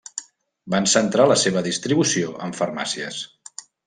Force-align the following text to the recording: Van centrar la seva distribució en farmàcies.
Van 0.75 0.87
centrar 0.93 1.27
la 1.31 1.37
seva 1.41 1.63
distribució 1.67 2.31
en 2.47 2.57
farmàcies. 2.61 3.21